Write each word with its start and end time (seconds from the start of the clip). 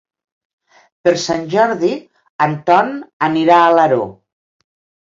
Per 1.07 1.13
Sant 1.25 1.45
Jordi 1.53 1.91
en 2.49 2.57
Ton 2.71 2.93
anirà 3.31 3.61
a 3.61 3.71
Alaró. 3.77 4.05